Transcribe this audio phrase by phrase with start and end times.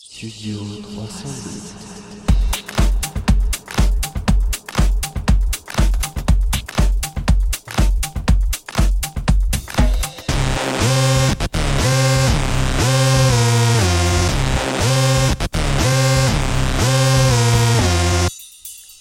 [0.00, 2.84] Studio 308.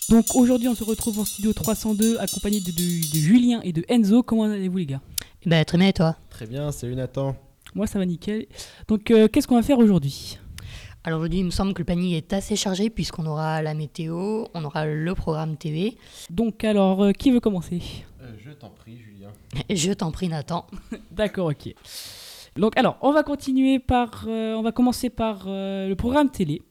[0.10, 3.84] Donc aujourd'hui, on se retrouve en studio 302 accompagné de, de- de Julien et de
[3.90, 4.22] Enzo.
[4.22, 5.02] Comment allez-vous les gars?
[5.46, 6.16] Bah, très bien, et toi?
[6.30, 7.36] Très bien, salut Nathan.
[7.76, 8.46] Moi ça va nickel.
[8.88, 10.38] Donc euh, qu'est-ce qu'on va faire aujourd'hui?
[11.06, 14.46] Alors aujourd'hui, il me semble que le planning est assez chargé puisqu'on aura la météo,
[14.54, 15.98] on aura le programme TV.
[16.30, 17.82] Donc alors, euh, qui veut commencer?
[18.38, 19.30] Je t'en prie, Julien.
[19.70, 20.66] Je t'en prie, Nathan.
[21.12, 21.74] D'accord, ok.
[22.56, 26.62] Donc alors, on va continuer par, euh, on va commencer par euh, le programme télé.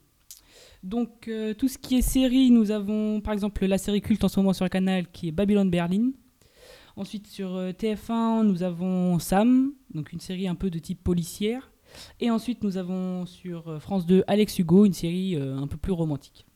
[0.83, 4.29] Donc euh, tout ce qui est série, nous avons par exemple la série culte en
[4.29, 6.11] ce moment sur le canal qui est Babylon Berlin.
[6.97, 11.71] Ensuite sur euh, TF1, nous avons Sam, donc une série un peu de type policière.
[12.21, 15.77] Et ensuite nous avons sur euh, France 2 Alex Hugo, une série euh, un peu
[15.77, 16.47] plus romantique.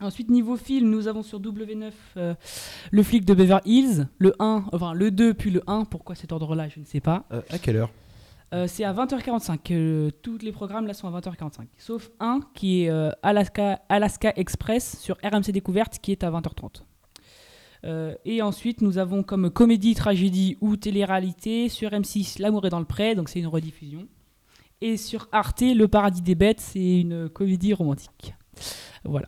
[0.00, 2.34] Ensuite niveau film, nous avons sur W9 euh,
[2.90, 5.86] le flic de Beverly Hills, le 1, enfin le 2 puis le 1.
[5.86, 7.24] Pourquoi cet ordre-là, je ne sais pas.
[7.32, 7.90] Euh, à quelle heure?
[8.54, 9.58] Euh, c'est à 20h45.
[9.72, 11.66] euh, tous les programmes là sont à 20h45.
[11.78, 12.90] Sauf un qui est
[13.22, 16.82] Alaska, Alaska Express sur RMC Découverte qui est à 20h30.
[17.84, 22.80] Euh, et ensuite, nous avons comme comédie, tragédie ou télé-réalité sur M6 L'amour est dans
[22.80, 24.08] le pré, donc c'est une rediffusion.
[24.82, 28.34] Et sur Arte, Le paradis des bêtes, c'est une comédie romantique.
[29.04, 29.26] Voilà.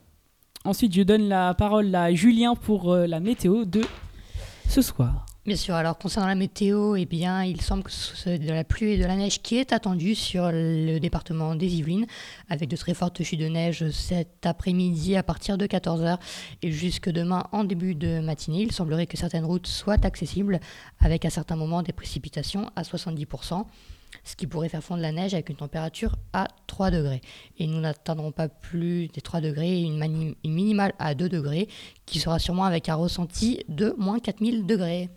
[0.65, 3.81] Ensuite, je donne la parole à Julien pour euh, la météo de
[4.69, 5.25] ce soir.
[5.47, 8.65] Bien sûr, alors concernant la météo, eh bien, il semble que ce soit de la
[8.65, 12.07] pluie et de la neige qui est attendue sur le département des Yvelines,
[12.51, 16.19] avec de très fortes chutes de neige cet après-midi à partir de 14h
[16.61, 18.61] et jusque demain en début de matinée.
[18.61, 20.61] Il semblerait que certaines routes soient accessibles,
[20.99, 23.65] avec à certains moments des précipitations à 70%,
[24.25, 27.21] ce qui pourrait faire fondre la neige avec une température à 3 degrés.
[27.59, 31.69] Et nous n'atteindrons pas plus des 3 degrés, une, une minimale à 2 degrés,
[32.07, 35.09] qui sera sûrement avec un ressenti de moins 4000 degrés.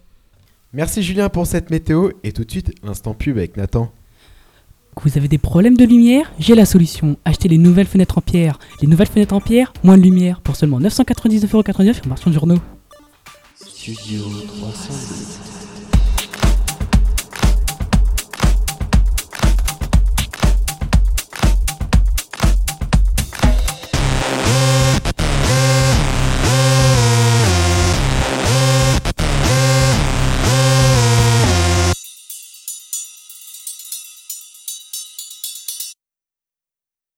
[0.73, 3.91] Merci Julien pour cette météo et tout de suite l'instant pub avec Nathan.
[5.01, 6.31] Vous avez des problèmes de lumière?
[6.37, 7.17] J'ai la solution.
[7.25, 8.59] Achetez les nouvelles fenêtres en pierre.
[8.81, 12.59] Les nouvelles fenêtres en pierre, moins de lumière pour seulement 999,99€ sur Marchand de Journaux.
[13.55, 14.23] Studio
[14.59, 15.50] 308.